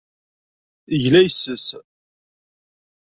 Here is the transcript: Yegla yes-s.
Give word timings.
Yegla 0.99 1.19
yes-s. 1.21 1.67